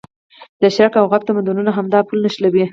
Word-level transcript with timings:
د 0.61 0.63
شرق 0.75 0.93
او 0.99 1.05
غرب 1.11 1.23
تمدونونه 1.27 1.71
همدا 1.77 1.99
پل 2.07 2.17
نښلوي. 2.25 2.65